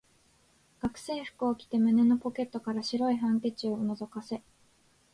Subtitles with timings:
[0.81, 4.41] 学生服を着て、胸のポケットから白いハンケチを覗かせ、